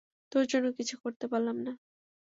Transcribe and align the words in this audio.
তোর 0.31 0.43
জন্য 0.51 0.67
কিছু 0.77 0.95
করতে 1.03 1.25
পারলাম 1.27 1.57
না। 1.65 1.73